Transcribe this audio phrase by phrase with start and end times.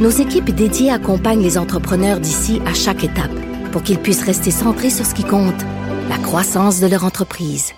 [0.00, 3.30] nos équipes dédiées accompagnent les entrepreneurs d'ici à chaque étape
[3.70, 5.60] pour qu'ils puissent rester centrés sur ce qui compte,
[6.08, 7.72] la croissance de leur entreprise.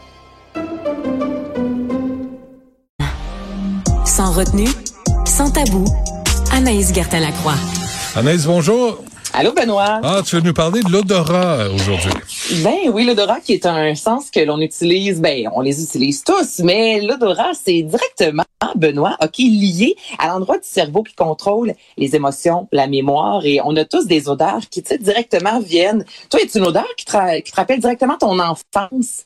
[4.07, 4.69] Sans retenue,
[5.27, 5.85] sans tabou,
[6.53, 7.57] Anaïs Gertin-Lacroix.
[8.15, 9.03] Anaïs, bonjour.
[9.34, 10.01] Allô, Benoît.
[10.03, 12.11] Ah, tu veux nous parler de l'odorat aujourd'hui.
[12.62, 16.61] Ben oui, l'odorat qui est un sens que l'on utilise, ben on les utilise tous,
[16.62, 18.45] mais l'odorat, c'est directement,
[18.77, 23.75] Benoît, OK, lié à l'endroit du cerveau qui contrôle les émotions, la mémoire, et on
[23.77, 26.05] a tous des odeurs qui, tu sais, directement viennent.
[26.30, 29.25] Toi, est une odeur qui te, qui te rappelle directement ton enfance?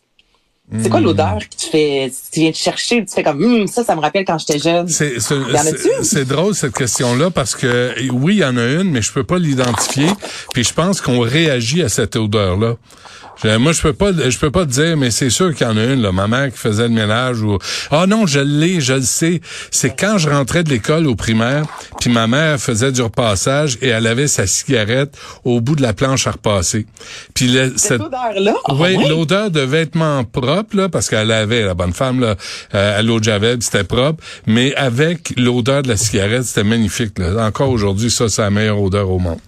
[0.83, 1.05] C'est quoi Hmm.
[1.05, 4.01] l'odeur que tu fais, tu viens de chercher, tu fais comme, Hum, ça, ça me
[4.01, 4.89] rappelle quand j'étais jeune.
[4.89, 5.79] C'est c'est- Y en a-tu?
[5.79, 9.13] c'est- c'est drôle cette question-là parce que oui, il y en a une, mais je
[9.13, 10.09] peux pas l'identifier.
[10.53, 12.75] Puis je pense qu'on réagit à cette odeur-là.
[13.43, 15.71] Je- Moi, je peux pas, je peux pas te dire, mais c'est sûr qu'il y
[15.71, 17.59] en a une, là, ma mère qui faisait le ménage ou
[17.91, 19.41] ah non, je l'ai, je le sais.
[19.71, 21.65] C'est quand je rentrais de l'école au primaire,
[22.01, 25.93] puis ma mère faisait du repassage et elle avait sa cigarette au bout de la
[25.93, 26.87] planche à repasser.
[27.35, 28.55] Puis le- Cette cette- odeur-là?
[28.71, 29.09] oui, ouais?
[29.09, 32.37] l'odeur de vêtements propres, là, parce qu'elle avait, la bonne femme, là,
[32.75, 37.19] euh, à l'eau de Javel, c'était propre, mais avec l'odeur de la cigarette, c'était magnifique.
[37.19, 37.47] Là.
[37.47, 39.39] Encore aujourd'hui, ça, c'est la meilleure odeur au monde.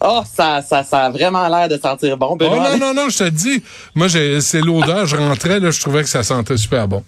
[0.00, 2.76] Oh, ça, ça, ça a vraiment l'air de sentir bon, Oh Benoît.
[2.76, 3.62] non, non, non, je te dis,
[3.94, 7.02] moi, j'ai- c'est l'odeur, je rentrais, là, je trouvais que ça sentait super bon.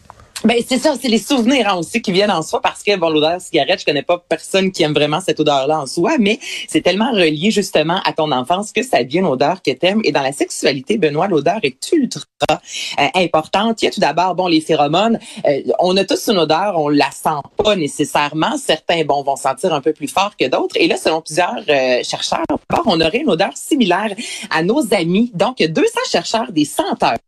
[0.45, 3.11] Ben c'est ça, c'est les souvenirs hein, aussi qui viennent en soi parce que bon
[3.11, 6.39] l'odeur de cigarette, je connais pas personne qui aime vraiment cette odeur-là en soi, mais
[6.69, 10.01] c'est tellement relié justement à ton enfance que ça devient une odeur que t'aimes.
[10.05, 13.83] Et dans la sexualité, Benoît, l'odeur est ultra euh, importante.
[13.83, 15.19] Il y a tout d'abord bon les phéromones.
[15.45, 18.57] Euh, on a tous une odeur, on la sent pas nécessairement.
[18.59, 20.77] Certains bon vont sentir un peu plus fort que d'autres.
[20.77, 22.47] Et là, selon plusieurs euh, chercheurs,
[22.87, 24.15] on aurait une odeur similaire
[24.51, 25.33] à nos amis.
[25.35, 27.19] Donc, il y a 200 chercheurs des senteurs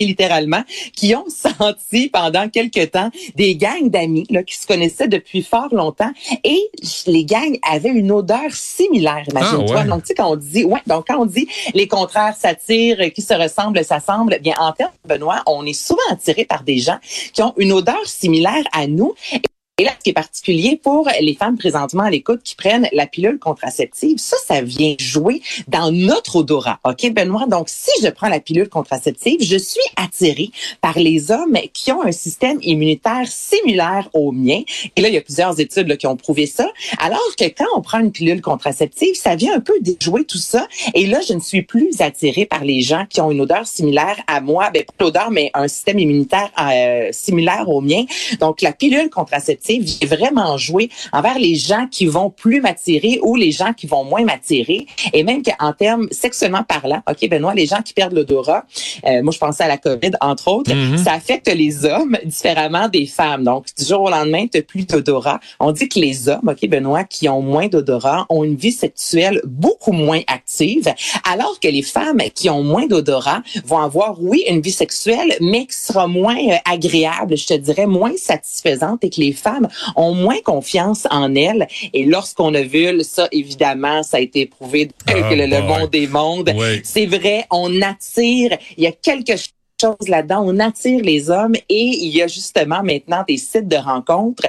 [0.00, 0.62] littéralement,
[0.94, 1.26] qui ont
[1.58, 6.10] senti pendant quelques temps des gangs d'amis là, qui se connaissaient depuis fort longtemps
[6.44, 6.70] et
[7.06, 9.76] les gangs avaient une odeur similaire, imagine-toi.
[9.76, 9.88] Ah ouais.
[9.88, 13.22] Donc, tu sais, quand on dit, ouais, donc quand on dit les contraires s'attirent, qui
[13.22, 16.98] se ressemblent, s'assemblent, eh bien, en termes, Benoît, on est souvent attiré par des gens
[17.32, 19.14] qui ont une odeur similaire à nous.
[19.32, 19.40] Et
[19.84, 23.38] là, ce qui est particulier pour les femmes présentement à l'écoute qui prennent la pilule
[23.38, 26.80] contraceptive, ça, ça vient jouer dans notre odorat.
[26.84, 27.46] OK, Benoît?
[27.46, 30.50] Donc, si je prends la pilule contraceptive, je suis attirée
[30.80, 34.62] par les hommes qui ont un système immunitaire similaire au mien.
[34.96, 36.68] Et là, il y a plusieurs études là, qui ont prouvé ça.
[36.98, 40.66] Alors que quand on prend une pilule contraceptive, ça vient un peu déjouer tout ça.
[40.94, 44.16] Et là, je ne suis plus attirée par les gens qui ont une odeur similaire
[44.26, 44.70] à moi.
[44.70, 48.04] Ben, pas l'odeur, mais un système immunitaire euh, similaire au mien.
[48.40, 53.36] Donc, la pilule contraceptive vient vraiment jouer envers les gens qui vont plus m'attirer ou
[53.36, 54.86] les gens qui vont moins m'attirer.
[55.12, 58.64] Et même qu'en termes sexuellement parlant, OK, Benoît, les gens qui perdent l'odorat,
[59.06, 60.98] euh, moi, je pensais à la COVID, entre autres, Mhm.
[60.98, 63.44] ça affecte les hommes différemment des femmes.
[63.44, 65.40] Donc, du jour au lendemain, tu plus d'odorat.
[65.60, 69.40] On dit que les hommes, OK, Benoît, qui ont moins d'odorat, ont une vie sexuelle
[69.44, 70.92] beaucoup moins active,
[71.30, 75.66] alors que les femmes qui ont moins d'odorat vont avoir, oui, une vie sexuelle, mais
[75.66, 79.57] qui sera moins euh, agréable, je te dirais, moins satisfaisante et que les femmes
[79.96, 81.66] ont moins confiance en elles.
[81.92, 86.52] Et lorsqu'on ovule, ça, évidemment, ça a été prouvé que Ah, le, monde des mondes.
[86.84, 89.34] C'est vrai, on attire, il y a quelque
[89.80, 93.76] chose là-dedans, on attire les hommes et il y a justement maintenant des sites de
[93.76, 94.46] rencontres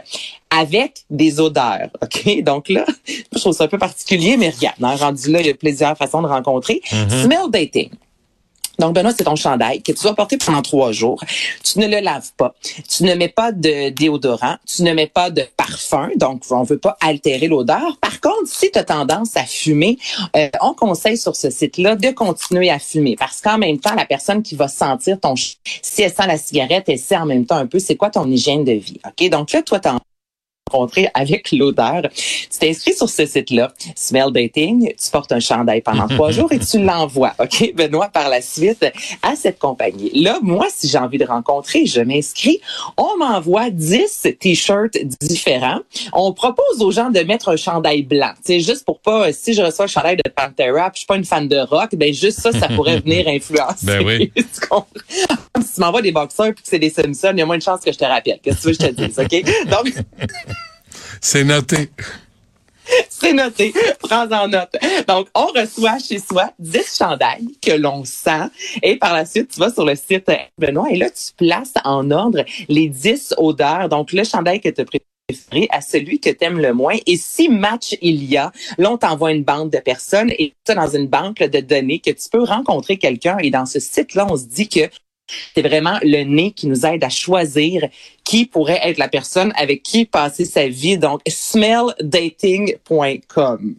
[0.50, 1.90] avec des odeurs.
[2.02, 2.42] OK?
[2.44, 5.52] Donc là, je trouve ça un peu particulier, mais regarde, hein, rendu là, il y
[5.52, 6.82] a plusieurs façons de rencontrer.
[6.88, 7.90] Smell dating.
[8.80, 11.24] Donc, Benoît, c'est ton chandail que tu vas porter pendant trois jours.
[11.64, 12.56] Tu ne le laves pas.
[12.90, 14.56] Tu ne mets pas de déodorant.
[14.66, 16.10] Tu ne mets pas de parfum.
[16.16, 17.98] Donc, on veut pas altérer l'odeur.
[18.02, 19.98] Par contre, si tu as tendance à fumer,
[20.36, 24.06] euh, on conseille sur ce site-là de continuer à fumer parce qu'en même temps, la
[24.06, 25.36] personne qui va sentir ton...
[25.36, 28.30] Si elle sent la cigarette, elle sait en même temps un peu c'est quoi ton
[28.30, 29.00] hygiène de vie.
[29.06, 29.30] OK?
[29.30, 30.00] Donc là, toi, t'en
[30.70, 32.04] rencontrer avec l'odeur.
[32.14, 36.60] Tu t'inscris sur ce site-là, Smell Dating, tu portes un chandail pendant trois jours et
[36.60, 38.86] tu l'envoies, OK, Benoît, par la suite
[39.22, 40.12] à cette compagnie.
[40.14, 42.60] Là, moi, si j'ai envie de rencontrer, je m'inscris.
[42.98, 45.80] On m'envoie 10 t-shirts différents.
[46.14, 48.32] On propose aux gens de mettre un chandail blanc.
[48.44, 51.18] C'est juste pour pas, si je reçois un chandail de Pantera puis je suis pas
[51.18, 53.86] une fan de rock, ben juste ça, ça pourrait venir influencer.
[53.86, 54.32] Ben oui.
[55.62, 57.64] Si tu m'envoies des boxeurs puis que c'est des Simpsons, il y a moins de
[57.64, 58.40] chances que je te rappelle.
[58.42, 59.70] Qu'est-ce que tu veux que je te dise, OK?
[59.70, 59.94] Donc,
[61.22, 61.90] C'est noté.
[63.10, 63.74] C'est noté.
[64.00, 64.76] Prends-en note.
[65.08, 68.50] Donc, on reçoit chez soi 10 chandails que l'on sent.
[68.82, 72.10] Et par la suite, tu vas sur le site Benoît et là, tu places en
[72.10, 73.90] ordre les 10 odeurs.
[73.90, 74.84] Donc, le chandail que tu
[75.30, 76.98] préféré à celui que tu aimes le moins.
[77.06, 80.76] Et si match il y a, là, on t'envoie une bande de personnes et ça
[80.76, 83.38] dans une banque de données que tu peux rencontrer quelqu'un.
[83.40, 84.90] Et dans ce site-là, on se dit que
[85.56, 87.88] c'est vraiment le nez qui nous aide à choisir
[88.30, 91.00] qui pourrait être la personne avec qui passer sa vie.
[91.00, 93.76] Donc, smelldating.com.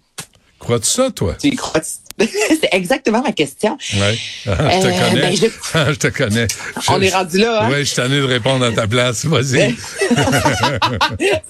[0.61, 1.35] Crois-tu ça, toi?
[1.41, 1.81] Tu crois
[2.21, 3.79] C'est exactement ma question.
[3.95, 4.01] Oui.
[4.45, 5.21] je te Euh, connais.
[5.23, 5.95] ben, je...
[5.95, 6.47] te connais.
[6.91, 7.69] On est rendu là, hein?
[7.73, 9.25] Oui, je suis tanné de répondre à ta place.
[9.25, 9.75] Vas-y.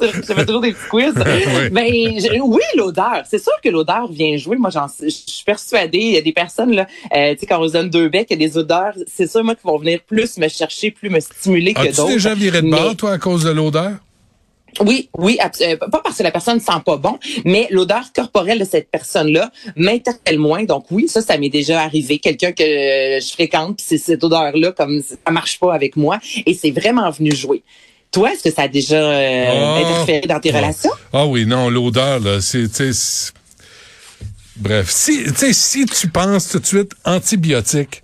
[0.00, 1.12] je fais toujours des petits quiz.
[1.16, 1.70] Oui.
[1.70, 1.86] Ben,
[2.20, 3.22] je- oui, l'odeur.
[3.28, 4.56] C'est sûr que l'odeur vient jouer.
[4.58, 5.98] Moi, j'en, je suis persuadée.
[5.98, 6.86] Il y a des personnes, là,
[7.16, 8.94] euh, tu sais, quand on se donne deux becs, il y a des odeurs.
[9.12, 12.10] C'est sûr, moi, qui vont venir plus me chercher, plus me stimuler que As-tu d'autres.
[12.12, 13.92] déjà viré de Mais- bord, toi, à cause de l'odeur?
[14.80, 18.64] Oui, oui, euh, pas parce que la personne sent pas bon, mais l'odeur corporelle de
[18.64, 20.64] cette personne-là m'interpelle moins.
[20.64, 22.18] Donc oui, ça, ça m'est déjà arrivé.
[22.18, 26.70] Quelqu'un que je fréquente, c'est cette odeur-là, comme ça marche pas avec moi, et c'est
[26.70, 27.62] vraiment venu jouer.
[28.12, 29.84] Toi, est-ce que ça a déjà euh, Oh.
[29.84, 30.56] interféré dans tes Oh.
[30.56, 30.90] relations?
[31.12, 32.66] Ah oui, non, l'odeur, là, c'est,
[34.56, 38.02] bref, si, si tu penses tout de suite antibiotique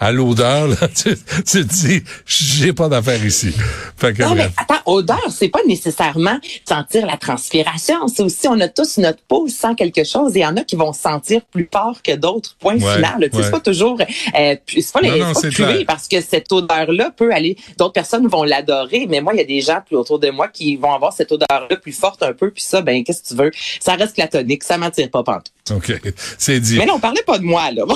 [0.00, 3.52] à l'odeur, là, tu, tu te dis, j'ai pas d'affaire ici.
[3.96, 8.08] Fait que Non, mais attends, odeur, c'est pas nécessairement sentir la transpiration.
[8.08, 10.62] C'est aussi, on a tous notre peau sent quelque chose et il y en a
[10.62, 12.56] qui vont sentir plus fort que d'autres.
[12.60, 13.18] Point Ouais, final.
[13.20, 13.42] Tu sais, ouais.
[13.44, 16.50] C'est pas toujours, euh, c'est pas les, Non, non, c'est pas puer parce que cette
[16.52, 19.96] odeur-là peut aller, d'autres personnes vont l'adorer, mais moi, il y a des gens plus
[19.96, 23.02] autour de moi qui vont avoir cette odeur-là plus forte un peu, puis ça, ben,
[23.02, 23.50] qu'est-ce que tu veux?
[23.80, 25.52] Ça reste platonique, ça m'attire pas pantoute.
[25.70, 26.00] OK,
[26.38, 26.78] c'est dit.
[26.78, 27.82] Mais là, on parlait pas de moi, là.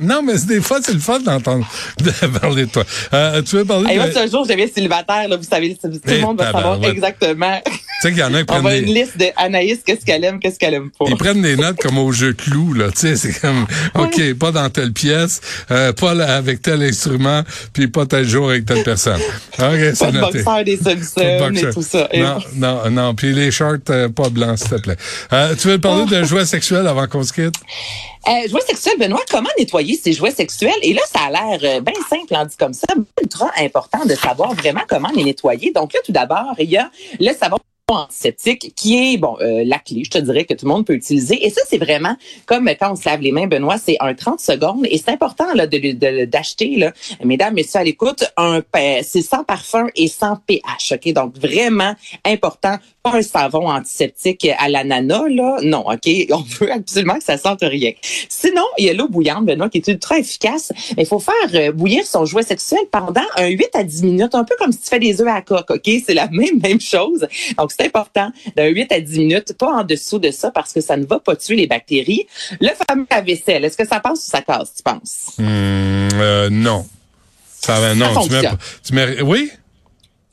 [0.00, 1.66] Non, mais c'est- des fois, c'est le fun d'entendre
[2.00, 2.84] de parler de toi.
[3.12, 4.12] Euh, tu veux parler moi, de...
[4.12, 7.60] si un jour je deviens célibataire, là, vous savez, tout le monde va savoir exactement.
[7.64, 7.72] Tu
[8.02, 10.24] sais qu'il y en a qui On prennent va une liste de Anaïs, qu'est-ce qu'elle
[10.24, 11.04] aime, qu'est-ce qu'elle aime pas.
[11.08, 12.90] Ils prennent des notes comme au jeu clou, là.
[12.92, 15.40] Tu sais, c'est comme, OK, pas dans telle pièce,
[15.70, 17.42] euh, pas là avec tel instrument,
[17.72, 19.20] puis pas tel jour avec telle personne.
[19.58, 19.64] OK,
[19.94, 20.38] c'est noté.
[20.42, 21.74] boxeur des Simpsons et boxeur.
[21.74, 22.08] tout ça.
[22.14, 23.14] Non, non, non.
[23.14, 24.96] Puis les shorts, euh, pas blancs, s'il te plaît.
[25.60, 26.06] Tu veux parler Oh.
[26.06, 27.56] de jouets sexuels avant qu'on se quitte?
[28.28, 30.78] Euh, jouets sexuels, Benoît, comment nettoyer ces jouets sexuels?
[30.82, 32.86] Et là, ça a l'air euh, bien simple, en dit comme ça,
[33.22, 35.72] ultra important de savoir vraiment comment les nettoyer.
[35.72, 37.56] Donc là, tout d'abord, il y a le savon
[37.90, 40.92] antiseptique qui est bon euh, la clé, je te dirais que tout le monde peut
[40.92, 41.46] utiliser.
[41.46, 44.40] Et ça, c'est vraiment comme quand on se lave les mains, Benoît, c'est un 30
[44.40, 44.86] secondes.
[44.90, 46.92] Et c'est important là de d'acheter là,
[47.24, 48.60] mesdames, messieurs à l'écoute, un
[49.02, 50.92] c'est sans parfum et sans pH.
[50.92, 51.94] Ok, donc vraiment
[52.26, 52.76] important.
[53.10, 55.84] Pas un savon antiseptique à l'ananas là, non.
[55.86, 57.92] Ok, on veut absolument que ça sente rien.
[58.28, 60.72] Sinon, il y a l'eau bouillante, Benoît, qui est ultra efficace.
[60.96, 64.34] Mais il faut faire euh, bouillir son jouet sexuel pendant un 8 à 10 minutes,
[64.34, 65.90] un peu comme si tu fais des œufs à la coque, OK?
[66.04, 67.26] C'est la même, même chose.
[67.56, 70.80] Donc, c'est important d'un 8 à 10 minutes, pas en dessous de ça parce que
[70.80, 72.26] ça ne va pas tuer les bactéries.
[72.60, 75.32] Le fameux lave-vaisselle, est-ce que ça passe ou ça casse, tu penses?
[75.38, 76.86] Hum, euh, non.
[77.60, 78.06] Ça va, non.
[78.22, 78.42] tu mets,
[78.84, 79.50] tu mets, oui?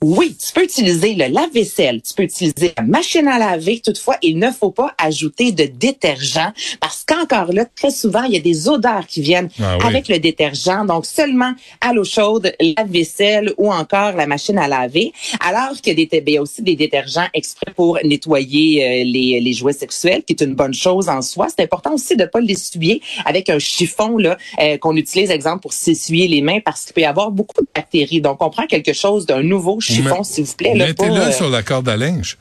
[0.01, 3.79] Oui, tu peux utiliser le lave-vaisselle, tu peux utiliser la machine à laver.
[3.83, 8.37] Toutefois, il ne faut pas ajouter de détergent parce qu'encore là, très souvent, il y
[8.37, 9.85] a des odeurs qui viennent Ah oui.
[9.87, 10.85] avec le détergent.
[10.85, 15.13] Donc, seulement à l'eau chaude, lave-vaisselle ou encore la machine à laver.
[15.39, 19.39] Alors que des, ben, il y a aussi des détergents exprès pour nettoyer euh, les,
[19.39, 21.47] les jouets sexuels, qui est une bonne chose en soi.
[21.49, 25.61] C'est important aussi de ne pas l'essuyer avec un chiffon là euh, qu'on utilise, exemple,
[25.61, 28.21] pour s'essuyer les mains parce qu'il peut y avoir beaucoup de bactéries.
[28.21, 30.73] Donc, on prend quelque chose d'un nouveau chiffon, Mais- s'il vous plaît.
[30.75, 32.37] Là, Mettez-le sur la corde à linge.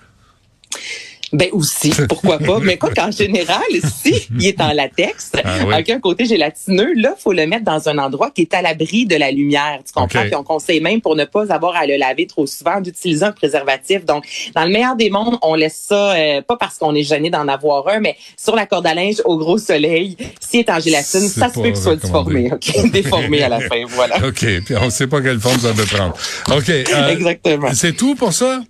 [1.33, 2.59] Ben aussi, pourquoi pas?
[2.61, 3.63] Mais quoi qu'en général,
[4.03, 5.73] si il est en latex, Ah oui.
[5.75, 9.07] avec un côté gélatineux, là, faut le mettre dans un endroit qui est à l'abri
[9.07, 9.81] de la lumière.
[9.85, 10.21] Tu comprends?
[10.21, 10.27] OK.
[10.27, 13.33] Puis on conseille même pour ne pas avoir à le laver trop souvent d'utiliser un
[13.33, 14.05] préservatif.
[14.05, 17.31] Donc, dans le meilleur des mondes, on laisse ça, euh, pas parce qu'on est gêné
[17.31, 20.17] d'en avoir un, mais sur la corde à linge au gros soleil.
[20.41, 22.91] S'il est en gélatine, ça se peut qu'il soit déformé, OK?
[22.93, 24.17] Déformé à la fin, voilà.
[24.27, 24.45] OK.
[24.65, 26.15] Puis on sait pas quelle forme ça peut prendre.
[26.57, 26.69] OK.
[26.69, 27.69] euh, Exactement.
[27.75, 28.61] C'est tout pour ça?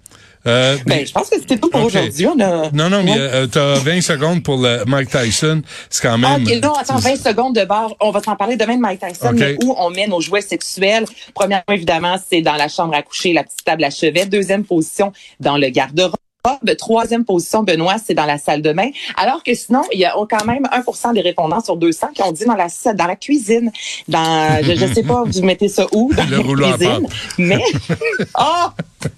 [0.47, 2.27] Euh, Ben, je pense que c'était tout pour aujourd'hui.
[2.27, 2.71] On a...
[2.73, 5.63] non, non, mais euh, t'as 20 secondes pour le Mike Tyson.
[5.89, 6.43] C'est quand Ah, même...
[6.43, 7.95] ok, non, attends, 20 secondes de barre.
[8.01, 9.39] On va s'en parler demain de Mike Tyson, Ok.
[9.39, 11.07] mais où on met nos jouets sexuels.
[11.35, 14.27] Premièrement, évidemment, c'est dans la chambre à coucher, la petite table à chevet.
[14.27, 16.15] Deuxième position, dans le garde-robe.
[16.77, 18.91] Troisième position, Benoît, c'est dans la salle de bain.
[19.17, 22.33] Alors que sinon, il y a quand même 1% des répondants sur 200 qui ont
[22.33, 23.73] dit dans la, dans la cuisine.
[24.09, 26.13] Dans, je, je sais pas, vous mettez ça où?
[26.15, 27.01] Dans Le la à cuisine.
[27.09, 27.13] pâte.
[27.39, 27.63] Mais,
[28.39, 28.67] oh!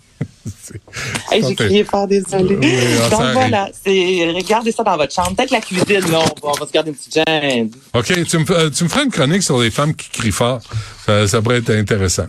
[1.30, 2.56] Hey, j'ai crié fort, désolé.
[2.56, 5.34] Oui, ah, Donc voilà, c'est, regardez ça dans votre chambre.
[5.36, 7.70] Peut-être la cuisine, non, on va, on va se garder une petite gêne.
[7.94, 10.60] OK, tu me, euh, tu me feras une chronique sur les femmes qui crient fort.
[11.04, 12.26] Ça, ça pourrait être intéressant.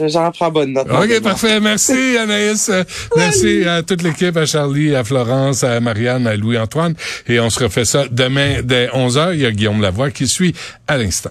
[0.00, 0.86] J'en prends bonne note.
[0.90, 1.60] OK, parfait.
[1.60, 2.70] Merci, Anaïs.
[3.16, 6.94] Merci à toute l'équipe, à Charlie, à Florence, à Marianne, à Louis-Antoine.
[7.28, 9.34] Et on se refait ça demain dès 11h.
[9.34, 10.54] Il y a Guillaume Lavoie qui suit
[10.88, 11.30] à l'instant.